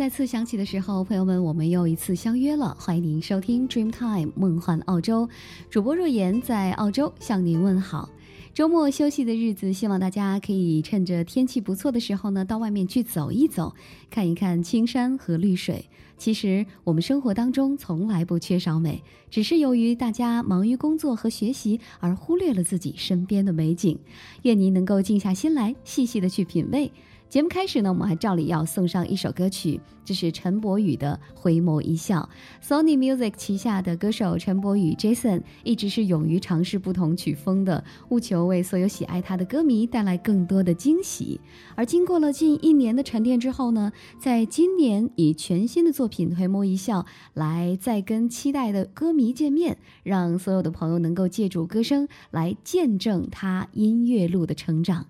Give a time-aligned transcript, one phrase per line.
[0.00, 2.74] 再次响起的时候，朋友们，我们又一次相约了。
[2.80, 5.28] 欢迎您收听 Dreamtime 梦幻澳洲，
[5.68, 8.08] 主播若言在澳洲向您问好。
[8.54, 13.74] 周末休息的日子，希望大家可以趁着天气不错的时候呢，到外面去走一走，
[14.08, 15.84] 看一看青山和绿水。
[16.16, 23.98] 其实我们生活当中从来不缺少美，只是由于大家忙于工作和学习，而忽略了自己身边的美景。
[24.44, 26.90] 愿您能够静下心来，细细的去品味。
[27.30, 32.28] 节目开始呢，我们还照例要送上一首歌曲，这是陈柏宇的《回眸一笑》。
[32.68, 41.40] Sony Music 旗下的歌手陈柏宇 Jason 一直是勇于尝试不同曲风的，务求为所有喜爱他的歌迷带来更多的惊喜。
[41.76, 47.02] 而经过了近一年的沉淀之后呢，在今年以全新的作品《回眸一笑》
[47.34, 55.06] 来再跟期待的歌迷见面，让所有的朋友能够借助歌声来见证他音乐路的成长。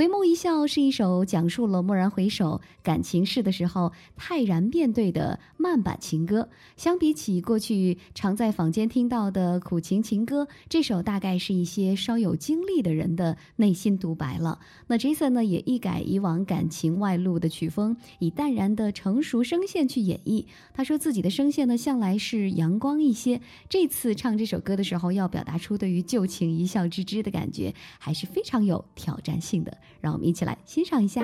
[0.00, 6.48] 回眸一笑是一首讲述了蓦然回首感情事的时候泰然面对的慢板情歌。
[6.74, 14.58] 相比起过去常在坊间听到的苦情情歌，这首大概是一些稍有经历的人的内心独白了。
[14.86, 20.46] 那 Jason 呢，也一改以往感情外露的曲风，以淡然的成熟声线去演绎。
[20.72, 29.76] 他说自己的声线呢，向来是阳光一些，这次唱这首歌的时候，要表达出对于旧情一笑置之的感觉，还是非常有挑战性的。
[30.00, 31.22] 让我们一起来欣赏一下。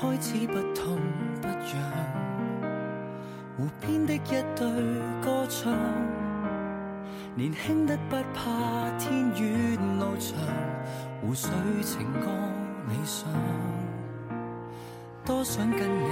[0.00, 0.98] 开始不痛
[1.40, 1.74] 不痒，
[3.56, 4.18] 湖边的一
[4.56, 4.66] 对
[5.22, 5.72] 歌唱，
[7.34, 10.36] 年轻的不怕天远路长，
[11.20, 11.50] 湖水
[11.82, 12.26] 情歌
[12.88, 13.28] 理想，
[15.28, 16.06] 多想跟你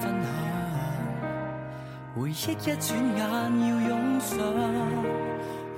[0.00, 0.26] 分享。
[2.16, 3.20] 回忆一转眼
[3.68, 4.38] 要涌上，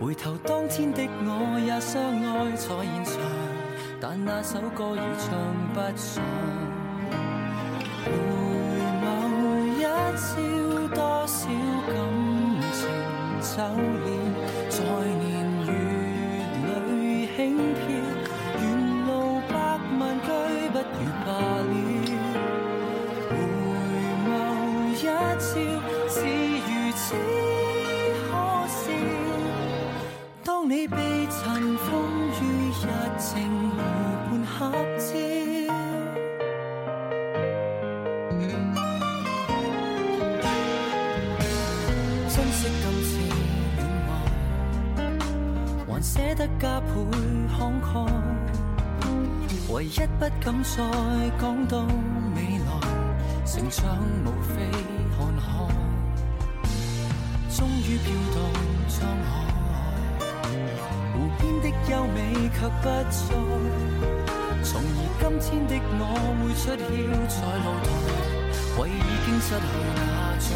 [0.01, 3.19] 回头当天的我也相爱在现场，
[4.01, 5.27] 但那首歌已唱
[5.75, 6.23] 不上。
[8.05, 8.09] 回
[9.03, 9.05] 眸
[9.75, 9.83] 一
[10.17, 10.39] 笑，
[10.95, 11.43] 多少
[11.89, 11.91] 感
[12.71, 12.87] 情
[13.41, 14.09] 走了，
[49.77, 50.83] 唯一不敢再
[51.39, 51.77] 讲到
[52.35, 52.81] 未来，
[53.45, 53.85] 成长
[54.25, 54.55] 无非
[55.13, 55.69] 看海，
[57.55, 58.39] 终于飘到
[58.89, 59.31] 沧海。
[61.13, 62.19] 湖边的优美
[62.55, 63.21] 却不再，
[64.65, 66.01] 从而今天的我
[66.41, 66.81] 会出窍
[67.29, 67.87] 在露台，
[68.81, 68.91] 为已
[69.27, 69.61] 经失去
[69.95, 70.49] 那种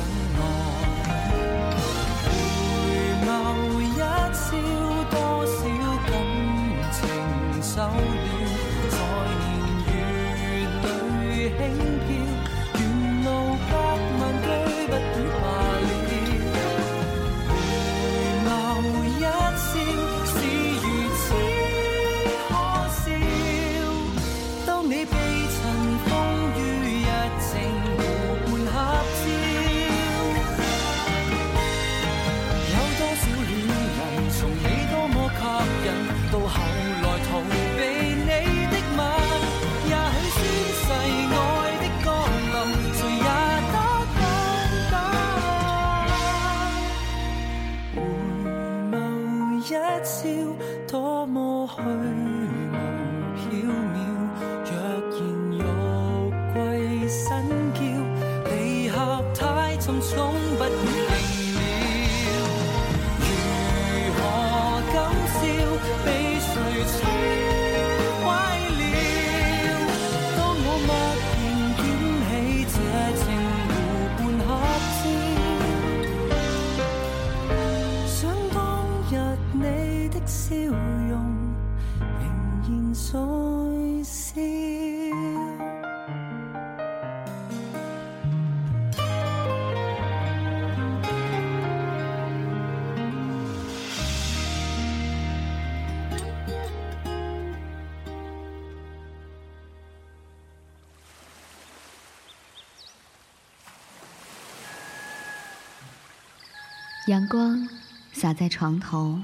[107.06, 107.66] 阳光
[108.12, 109.22] 洒在床头，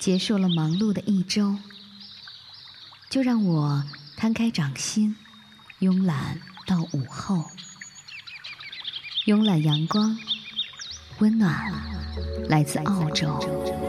[0.00, 1.56] 结束了忙碌的一周，
[3.08, 3.84] 就让我
[4.16, 5.16] 摊开掌心，
[5.78, 7.44] 慵懒到午后。
[9.26, 10.18] 慵懒阳光，
[11.20, 11.72] 温暖
[12.48, 13.79] 来自澳洲。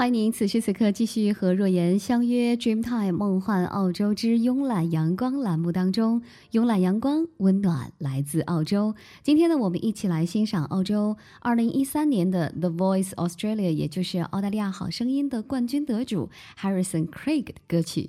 [0.00, 8.94] 欢迎您此时此刻继续和若言相约 Dreamtime 梦幻澳洲之慵懒阳光栏目当中，慵懒阳光温暖来自澳洲。
[9.22, 18.08] 今天呢，我们一起来欣赏澳洲二零一三年的 The Voice Australia，也就是澳大利亚好声音的冠军得主 Harrison Craig 的歌曲。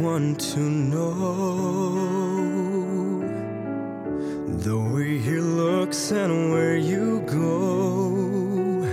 [0.00, 1.16] Want to know.
[4.48, 8.84] The way he looks and where you go.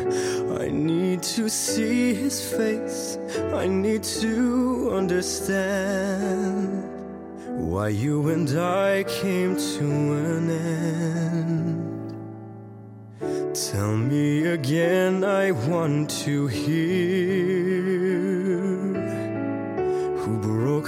[0.61, 3.17] I need to see his face.
[3.53, 6.83] I need to understand
[7.47, 11.83] why you and I came to an end.
[13.53, 17.52] Tell me again, I want to hear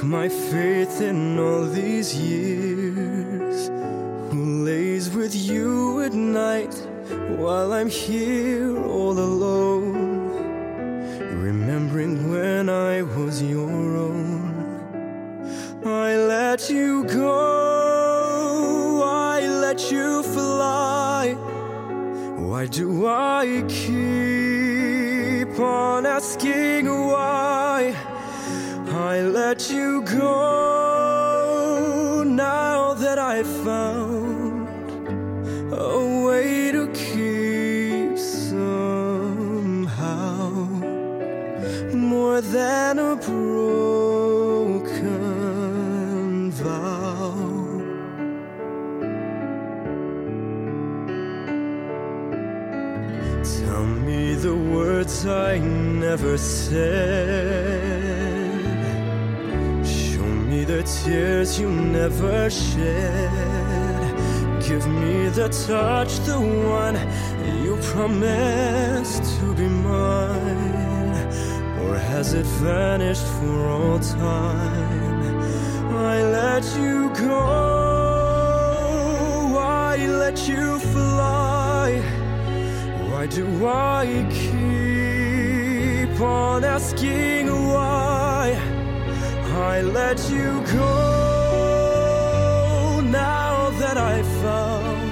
[0.06, 3.69] my faith in all these years.
[4.31, 6.75] Who lays with you at night
[7.40, 10.30] while I'm here all alone?
[11.42, 14.54] Remembering when I was your own,
[15.84, 21.36] I let you go, I let you fly.
[22.38, 26.75] Why do I keep on asking
[29.50, 30.33] let you go
[32.24, 34.68] now that I found
[35.71, 39.30] a way to keep somehow
[41.94, 43.62] more than a broken
[46.63, 47.36] vow.
[53.57, 57.64] Tell me the words I never said
[60.85, 64.11] tears you never shed.
[64.61, 66.95] Give me the touch, the one
[67.63, 71.15] you promised to be mine.
[71.81, 75.39] Or has it vanished for all time?
[75.95, 77.42] I let you go,
[79.57, 82.01] I let you fly.
[83.09, 87.94] Why do I keep on asking why?
[89.74, 91.02] I let you go
[93.02, 95.12] now that I found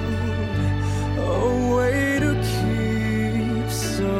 [1.18, 4.12] a way to keep somehow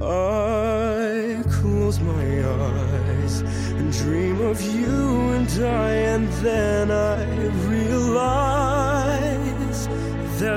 [0.01, 2.27] I close my
[2.69, 3.35] eyes
[3.79, 7.12] and dream of you and I, and then I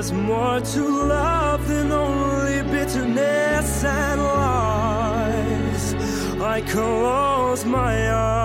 [0.09, 5.93] there's more to love than only bitterness and lies.
[6.41, 8.36] I close my eyes.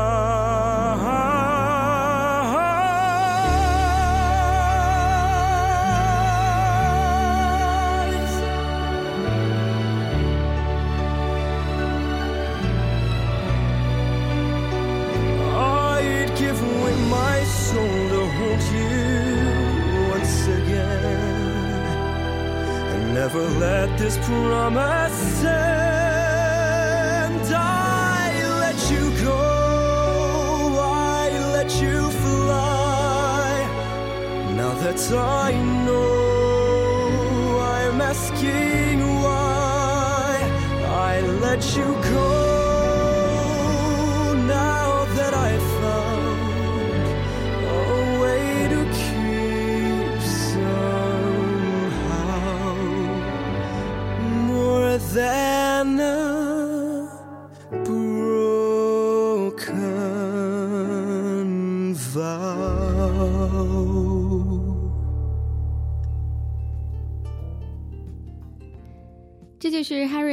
[23.62, 26.42] Let this promise end.
[27.54, 28.30] I
[28.64, 29.40] let you go,
[30.80, 33.52] I let you fly.
[34.60, 35.81] Now that I know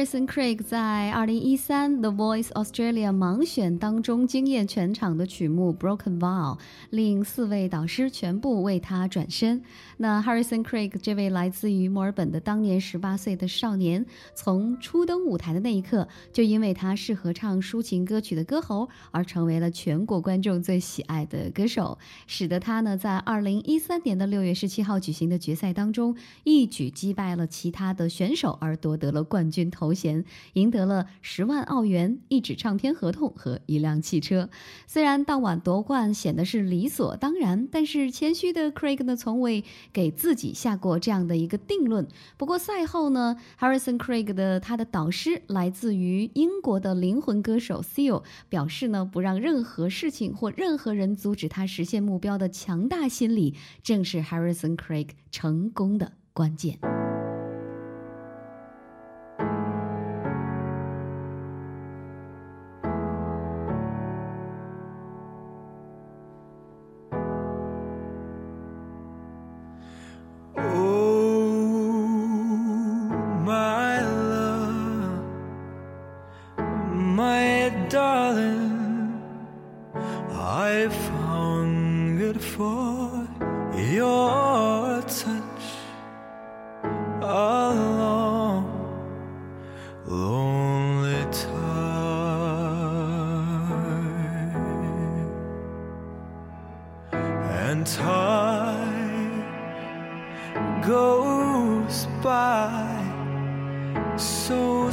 [0.00, 6.56] Harrison Craig 在二零一三 The Voice Australia 盲选当中惊艳全场的曲目《Broken Vow》，
[6.88, 9.60] 令四位导师全部为他转身。
[9.98, 29.22] 那 Harrison Craig 这位来自于墨尔本的当年十八岁的少年，从初登舞台的那一刻，就因为他适合唱抒情歌曲的歌喉，而成为了全国观众最喜爱的歌手，使得他呢在二零一三年的六月十七号举行的决赛当中，一举击败了其他的选手，而夺得了。
[29.22, 34.48] 冠军头头衔，赢得了十万澳元、一纸唱片合同和一辆汽车。
[34.86, 42.06] 虽然当晚夺冠显得是理所当然，但是谦虚的 Craig 呢，从未给自己下过这样的一个定论。
[42.36, 56.99] 不过赛后呢，Harrison Craig 的他的导师来自于英国的灵魂歌手 Seal 表示呢，不让任何事情或任何人阻止他实现目标的强大心理，正是 Harrison Craig 成功的关键。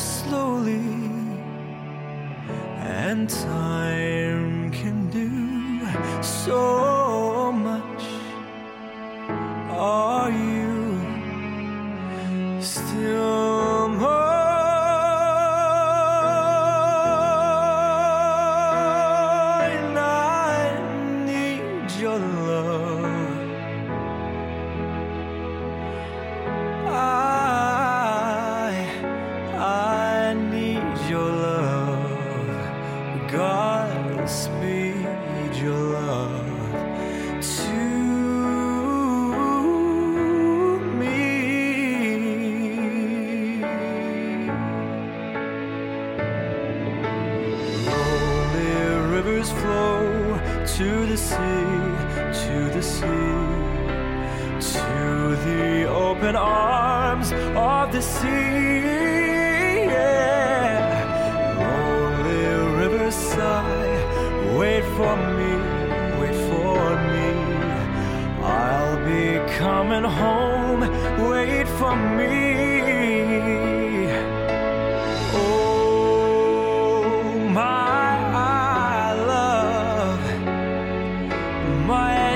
[0.08, 0.82] slowly,
[2.80, 8.04] and time can do so much.
[9.70, 10.47] Are you?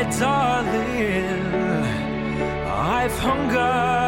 [0.03, 1.84] darling,
[2.67, 4.00] I've hungered.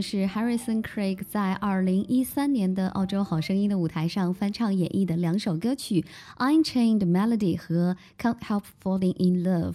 [0.00, 6.04] 是 Harrison Craig 在二零一三年的澳洲好声音的舞台上翻唱演绎的两首歌曲
[6.38, 9.72] 《Unchained Melody》和《Can't Help Falling in Love》。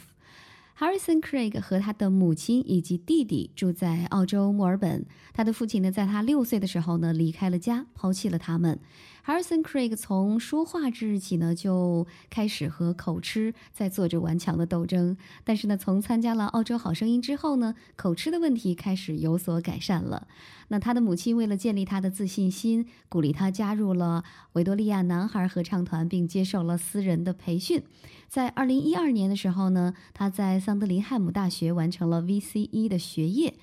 [0.77, 5.05] Harrison Craig 和他的母亲以及弟弟住在澳洲墨尔本。
[5.33, 8.79] 他的父亲呢，在他六岁的时候呢，离开了家，抛弃了他们。
[9.25, 15.17] Harrison Craig 从说话之日起呢，就开始和口吃在做着顽强的斗争。
[15.43, 20.27] 但是呢，从参加了《澳洲好声音》之后呢，口吃的问题开始有所改善了。
[20.67, 27.81] 那他的母亲为了建立他的自信心，鼓励他加入了维多利亚男孩合唱团，并接受了私人的培训。
[28.27, 33.55] 在二零一二年的时候呢，他在桑德林汉姆大学完成了 VCE 的学业。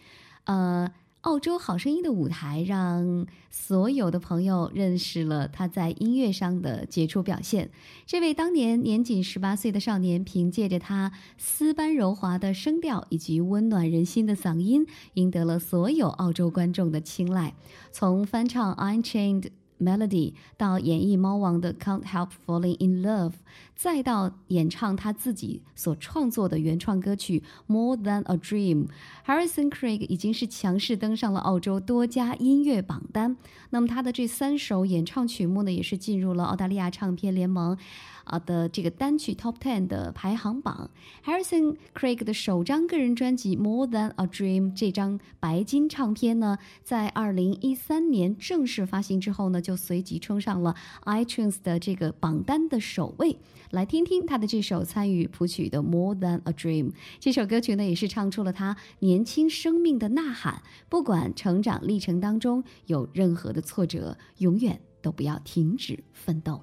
[0.44, 0.90] 呃。
[1.22, 7.70] 澳洲好声音的舞台让所有的朋友认识了他在音乐上的杰出表现。
[8.06, 17.54] 这位当年年仅十八岁的少年，凭借着他丝般柔滑的声调以及温暖人心的嗓音，赢得了所有澳洲观众的青睐。
[17.92, 19.42] 从翻唱《Unchained》。
[19.82, 23.32] Melody 到演绎猫王的 Can't Help Falling in Love，
[23.74, 33.36] 再到演唱他自己所创作的原创歌曲 More Than a Dream，Harrison Craig 已经是强势登上了澳洲多家音乐榜单。
[33.70, 37.76] 那么他的这三首演唱曲目呢，也是进入了澳大利亚唱片联盟。
[38.24, 40.90] 啊的这个单曲 Top Ten 的排行榜
[41.24, 53.38] ，Harrison Craig 的首张个人专辑《More Than a Dream》这张白金唱片呢，在二零一三年正式发行之后呢，就随即冲上了 iTunes 的这个榜单的首位。
[53.70, 60.62] 来听听他的这首参与谱曲的《More Than a Dream》这首歌曲呢，也是唱出了他年轻生命的呐喊。
[60.90, 66.60] 不管成长历程当中有任何的挫折，永远都不要停止奋斗。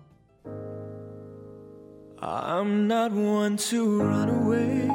[2.21, 4.87] I'm not one to run away.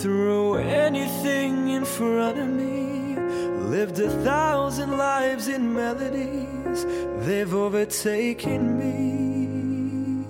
[0.00, 3.16] Throw anything in front of me.
[3.68, 6.86] Lived a thousand lives in melodies,
[7.26, 10.24] they've overtaken me.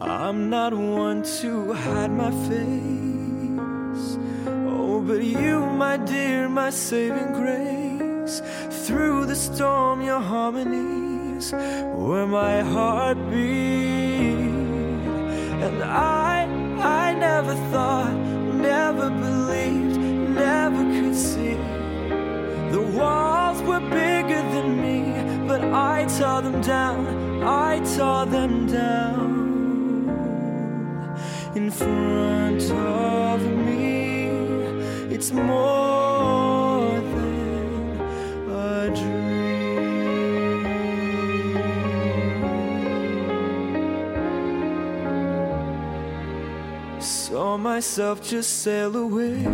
[0.00, 4.18] I'm not one to hide my face.
[4.46, 8.40] Oh, but you, my dear, my saving grace.
[8.86, 11.07] Through the storm, your harmony
[11.40, 14.38] where my heart beat.
[15.64, 16.46] And I,
[17.04, 18.12] I never thought,
[18.54, 21.54] never believed, never could see.
[22.72, 29.28] The walls were bigger than me, but I tore them down, I tore them down.
[31.54, 34.26] In front of me,
[35.14, 35.87] it's more
[47.58, 49.44] myself just sail away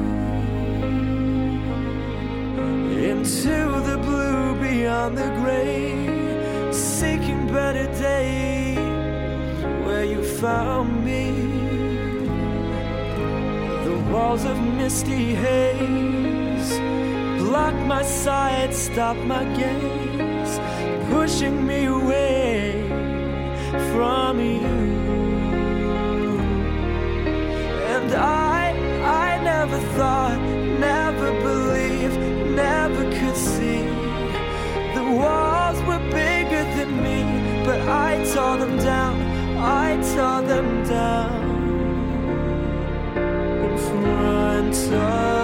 [3.11, 3.57] into
[3.89, 8.79] the blue beyond the gray, seeking better days
[9.87, 11.31] where you found me.
[13.85, 16.79] The walls of misty haze
[17.41, 20.59] block my sight, stop my gaze,
[21.11, 22.87] pushing me away
[23.93, 25.04] from you.
[28.15, 28.73] I,
[29.27, 30.39] I never thought,
[30.79, 32.19] never believed,
[32.51, 33.83] never could see.
[34.95, 37.19] The walls were bigger than me,
[37.65, 39.17] but I tore them down,
[39.59, 41.45] I tore them down.
[43.67, 45.44] In front of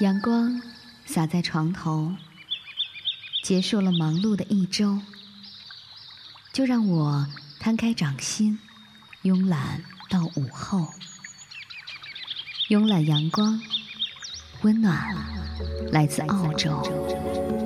[0.00, 0.62] 阳光
[1.04, 2.14] 洒在床头，
[3.44, 4.98] 结束了忙碌的一周，
[6.54, 7.26] 就让我
[7.58, 8.58] 摊开掌心，
[9.24, 10.88] 慵懒到午后。
[12.70, 13.60] 慵懒阳光，
[14.62, 15.14] 温暖，
[15.92, 17.59] 来自澳洲。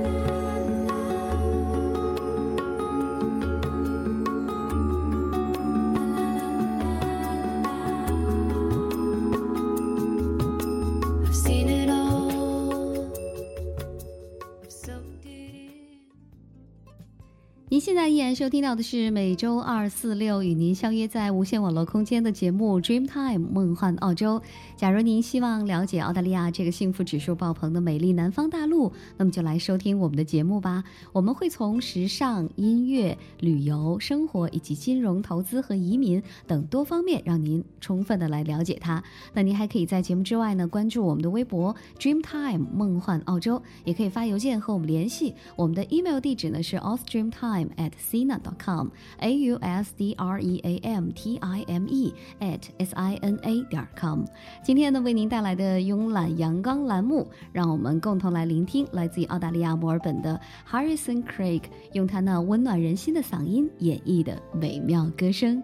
[17.74, 24.38] 您现在依然收听到的是每周二、四、六与您相约在无线网络空间的节目《Dreamtime 梦幻澳洲》。
[24.76, 30.84] 假如您希望了解澳大利亚这个幸福指数爆棚的美丽南方大陆，那么就来收听我们的节目吧。
[31.12, 39.02] 我们会从时尚、音乐、旅游、生活以及金融、投资和移民等多方面，让您充分的来了解它。
[39.32, 45.34] 那您还可以在节目之外呢，关注我们的微博 Dreamtime 梦幻澳洲，也可以发邮件和我们联系。
[45.56, 51.10] 我们的 email 地址呢是 of dream time time at sina.com，a u s d r e a m
[51.12, 54.24] t i m e at s i n a 点 com。
[54.62, 65.62] 今天呢，为您带来的慵懒阳光栏目，让我们共同来聆听来自于澳大利亚墨尔本的 Harrison Craig 用他那温暖人心的嗓音演绎的美妙歌声。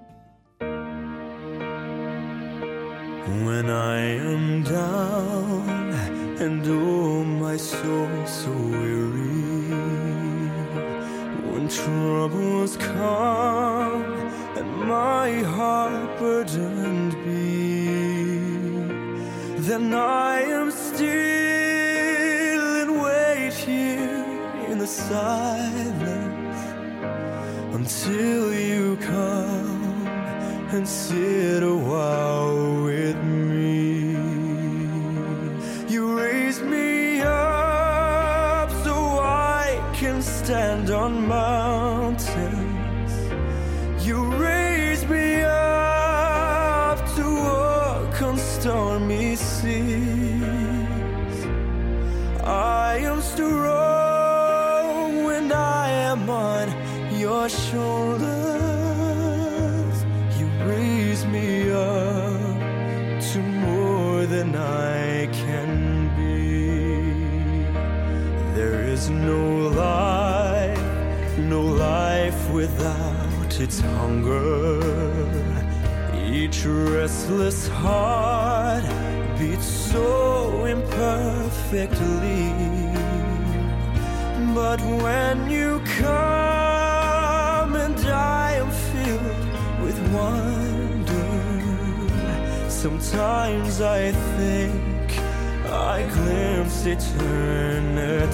[3.44, 5.94] When I am down
[6.38, 9.49] and oh my soul so weary.
[11.70, 14.02] Troubles come
[14.56, 17.86] and my heart burdened be,
[19.68, 21.00] then I am still
[22.82, 26.60] and wait here in the silence
[27.72, 30.08] until you come
[30.72, 32.69] and sit a while
[73.60, 74.80] its hunger.
[76.32, 78.84] Each restless heart
[79.38, 82.54] beats so imperfectly.
[84.54, 89.44] But when you come and I am filled
[89.84, 91.30] with wonder,
[92.70, 95.18] sometimes I think
[95.68, 98.30] I glimpse eternity.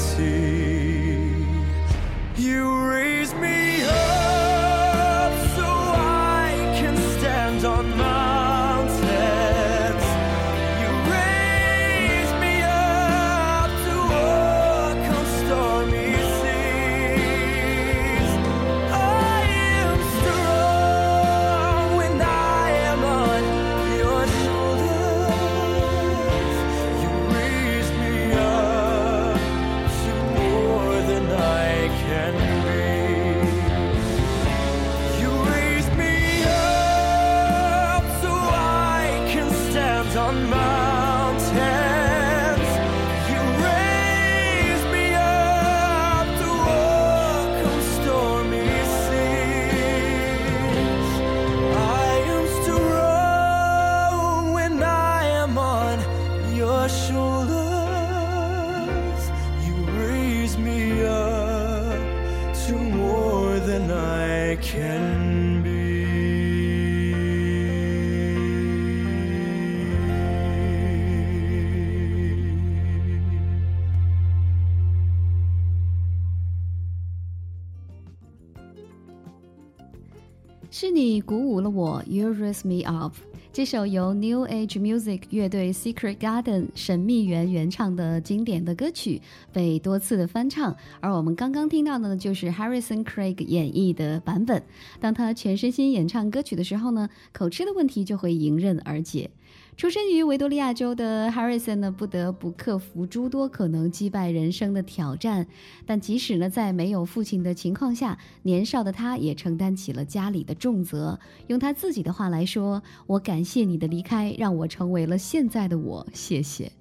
[82.27, 83.15] ，You raise me up。
[83.53, 90.77] 这首由 New Age Music 乐队 Secret Garden 神秘园原唱的经典的歌曲，被多次的翻唱。
[91.01, 94.63] 而我们刚刚听到的呢，就是 Harrison Craig 演绎的版本。
[95.01, 99.31] 当他全身心演唱歌曲的时候呢，口吃的问题就会迎刃而解。
[99.77, 105.47] 出生于维多利亚州的 Harrison 呢，不得不克服诸多可能击败人生的挑战。
[105.85, 111.21] 但即使呢，在没有父亲的情况下，年少的他也承担起了家里的重责。
[111.49, 116.07] 用他自己的话来说：“我感谢你的离开，让我成为了现在的我。
[116.15, 116.73] 谢谢。”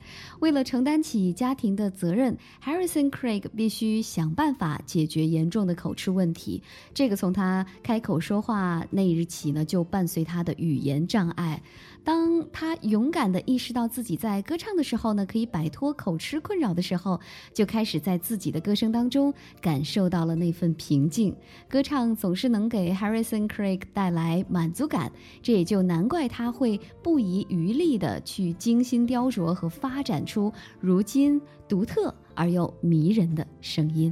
[0.45, 6.61] 为了承担起家庭的责任，Harrison Craig 必须想办法解决严重的口吃问题。
[6.93, 11.59] 这个从他开口说话那日起呢，就伴随他的语言障碍。
[12.03, 17.19] 当他勇敢地意识到自己在歌唱的时候呢，可以摆脱口吃困扰的时候，
[17.51, 21.35] 就开始在自己的歌声当中感受到了那份平静。
[21.67, 30.34] 歌唱总是能给 Harrison Craig 带来满足感，这也就难怪他会不遗余力地去精心雕琢和发展出
[30.79, 34.11] 如今独特而又迷人的声音。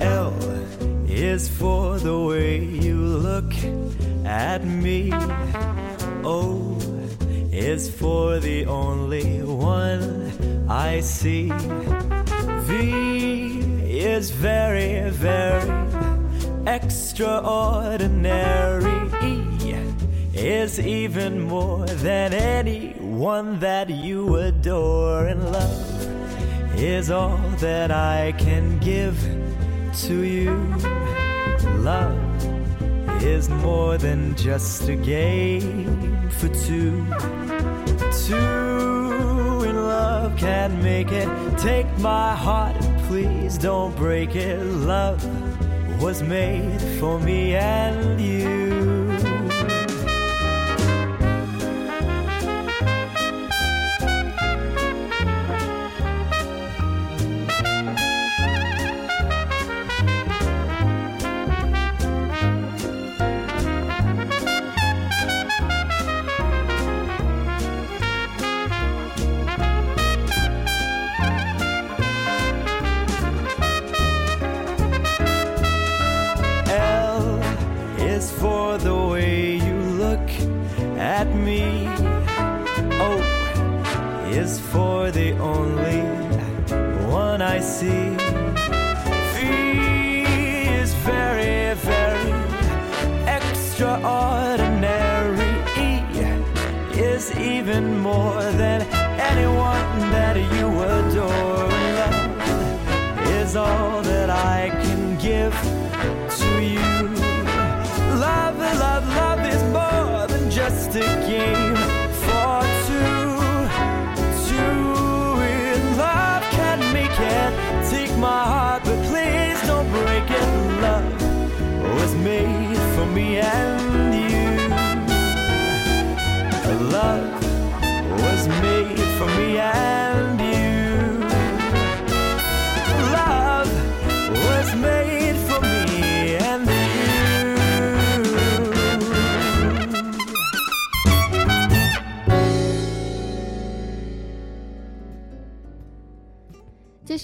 [0.00, 0.32] L
[1.06, 3.52] is for the way you look
[4.24, 5.10] at me.
[6.22, 6.76] O
[7.52, 10.32] is for the only one
[10.68, 11.50] I see.
[12.66, 16.07] V is very, very
[16.74, 19.08] extraordinary.
[20.34, 25.26] Is even more than anyone that you adore.
[25.26, 29.18] And love is all that I can give
[30.04, 30.54] to you.
[31.78, 32.16] Love
[33.24, 37.04] is more than just a game for two.
[38.26, 41.28] Two in love can make it.
[41.58, 42.76] Take my heart
[43.08, 44.62] please don't break it.
[44.62, 45.24] Love
[46.00, 48.67] was made for me and you.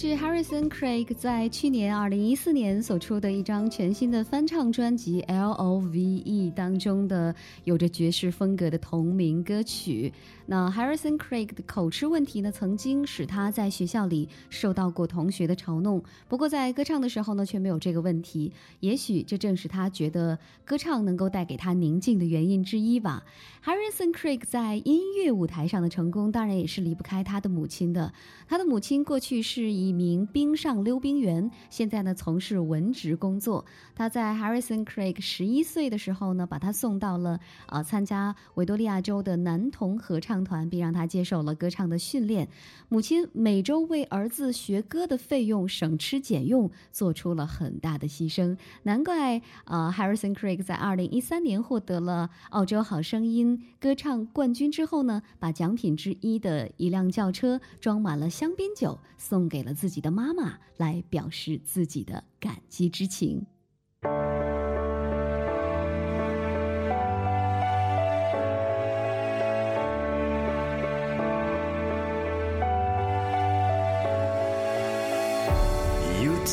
[0.07, 10.12] 是 Harrison Craig 在去年二零一四年所出的一张全新的翻唱专辑《L O V E》当中的有着爵士风格的同名歌曲。
[10.47, 16.03] 那 Harrison Craig 的口吃问题呢，曾经使他在学校里受到过同学的嘲弄。
[16.29, 18.53] 不过在歌唱的时候呢，却没有这个问题。
[18.81, 23.23] 也许这正是他觉得歌唱能够带给他宁静的原因之一吧。
[23.65, 28.13] Harrison Craig 在音乐舞台上的成功，当然也是离不开他的母亲的。
[28.47, 33.65] 他的母亲过去是一名冰上溜冰员，现在呢从事文职工作。
[33.95, 40.34] 他在 Harrison Craig 十一岁的时候呢，把他送到了啊参加维多利亚州的男童合唱。
[40.42, 42.49] 团，并让他接受了歌唱的训练。
[42.88, 48.57] 母亲每周为儿子学歌的费用省吃俭用，做出了很大的牺牲。
[48.85, 63.44] 难怪啊，Harrison Craig 在二零一三年获得了澳洲好声音歌唱冠军之后呢，把奖品之一的一辆轿车装满了香槟酒，送给了自己的妈妈，来表示自己的感激之情。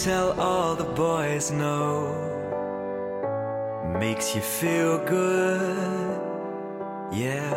[0.04, 2.10] Tell all the boys no
[4.00, 6.20] makes you feel good,
[7.12, 7.54] yeah.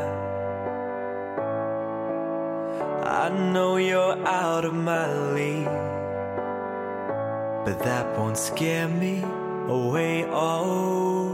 [3.03, 5.65] I know you're out of my league,
[7.65, 9.23] but that won't scare me
[9.67, 10.27] away.
[10.27, 11.33] Oh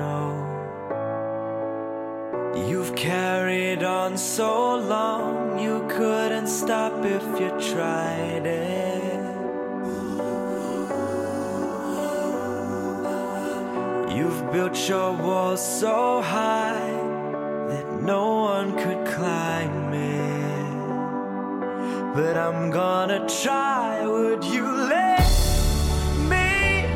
[0.00, 0.22] no,
[2.68, 8.83] you've carried on so long, you couldn't stop if you tried it.
[14.14, 16.92] You've built your walls so high
[17.68, 20.74] that no one could climb it.
[22.14, 24.06] But I'm gonna try.
[24.06, 25.18] Would you let
[26.30, 26.86] me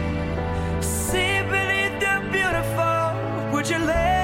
[0.81, 3.53] see beneath the beautiful?
[3.53, 4.18] Would you let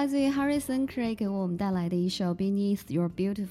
[0.00, 3.44] 来自于 Harrison Craig 给我们带来的一首《Beneath Your Beautiful》。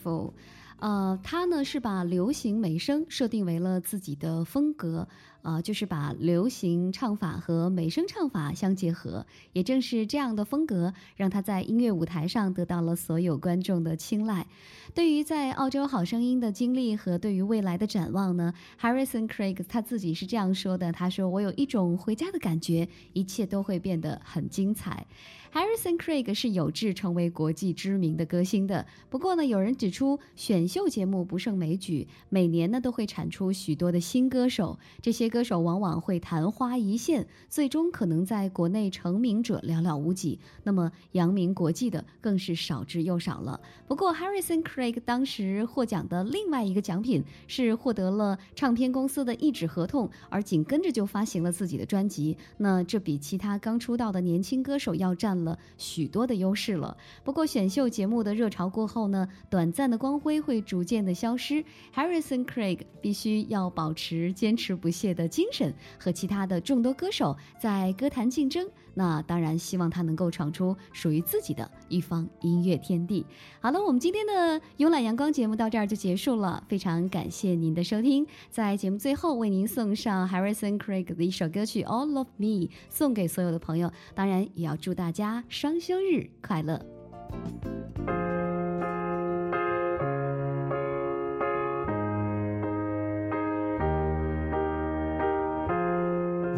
[0.79, 5.07] 呃，他呢是把流行美声设定为了自己的风格，
[5.41, 9.25] 呃，就是把流行唱法和美声唱法相结合。
[9.53, 14.47] 也正是这样的风格，让他在音乐舞台上得到了所有观众的青睐。
[14.93, 25.05] 对于在澳洲好声音的经历和对于未来的展望呢，Harrison Craig 他自己是这样说的：“他说我有一种回家的感觉，一切都会变得很精彩。”
[25.51, 28.85] Harrison Craig 是有志成为国际知名的歌星的。
[29.09, 40.39] 不过呢，有人指出选秀节目不胜枚举，每年呢都会产出许多的新歌手，这些歌手往往会昙花一现，最终可能在国内成名者寥寥无几。
[40.63, 43.59] 那么扬名国际的更是少之又少了。
[43.87, 52.37] 不过，Harrison Craig 当时获奖的另外一个奖品是获得了唱片公司的一纸合同，而紧跟着就发行了自己的专辑。
[52.57, 56.97] 那这比其他刚出道的年轻歌手要占了许多的优势了。
[57.23, 61.63] 不过，选秀节目的热潮过后呢，短暂的光辉会逐渐的消失。
[61.93, 68.65] Harrison Craig 必须要保持坚持不懈的精神，和其他的众多歌手在歌坛竞争。
[68.93, 73.25] 那当然，希望他能够闯出属于自己的一方音乐天地。
[73.59, 78.25] 好了，我们今天的慵懒阳光节目到这儿就结束了，非常感谢您的收听。
[78.49, 82.47] 在节目最后，为您送上 Harrison Craig 的一首歌曲《All of Me》，
[82.89, 83.91] 送给所有的朋友。
[84.15, 86.83] 当然，也要祝大家双休日快乐。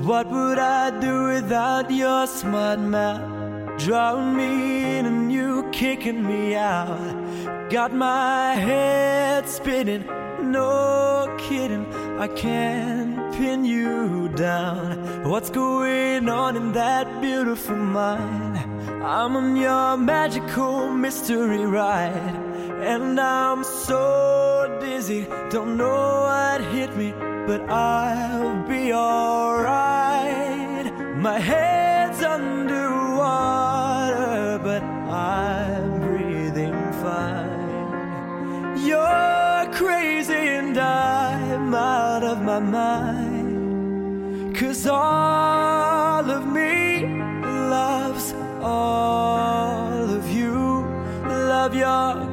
[0.03, 3.77] What would I do without your smart mouth?
[3.77, 7.69] Drawing me in and you kicking me out.
[7.69, 10.05] Got my head spinning,
[10.41, 11.85] no kidding.
[12.19, 15.29] I can't pin you down.
[15.29, 18.57] What's going on in that beautiful mind?
[19.03, 22.50] I'm on your magical mystery ride.
[22.81, 27.13] And I'm so dizzy, don't know what hit me
[27.47, 30.85] but I'll be alright.
[31.17, 32.99] My head's underwater,
[34.63, 36.73] but I'm breathing
[37.03, 38.77] fine.
[38.85, 44.55] You're crazy and I'm out of my mind.
[44.55, 47.05] Cause all of me
[47.69, 50.85] loves all of you.
[51.25, 52.30] Love your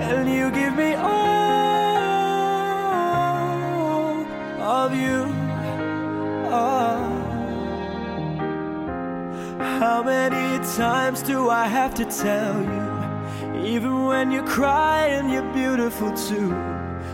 [0.00, 1.14] And you give me all
[4.60, 5.26] of you.
[6.50, 7.20] Oh.
[9.80, 12.94] How many times do I have to tell you?
[13.66, 16.48] Even when you cry and you're beautiful too,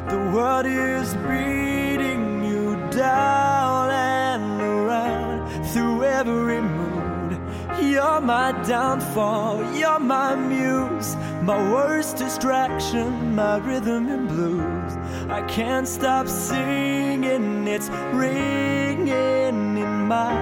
[0.08, 7.38] the world is beating you down and around through every mood.
[7.80, 11.16] You're my downfall, you're my muse,
[11.50, 14.92] my worst distraction, my rhythm and blues.
[15.28, 20.32] I can't stop singing, it's ringing in my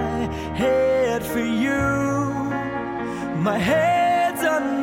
[0.53, 1.81] head for you.
[3.47, 4.77] My head's underwater,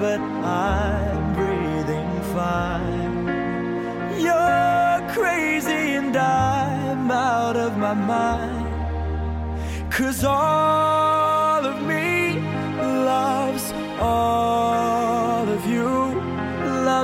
[0.00, 3.26] but I'm breathing fine.
[4.26, 8.64] You're crazy and I'm out of my mind.
[9.92, 11.33] Cause all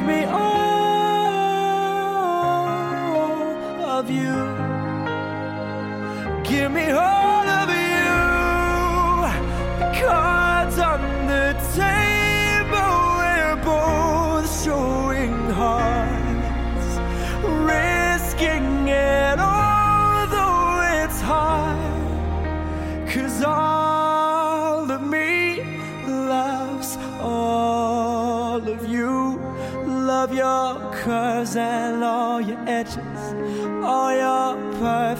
[0.00, 0.40] Give me all
[3.84, 4.32] of you.
[6.42, 7.19] Give me all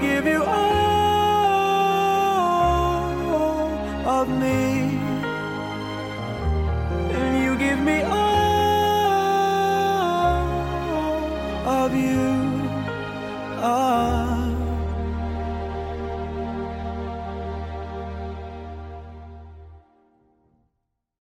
[0.00, 0.60] Give you all
[4.06, 4.89] of me.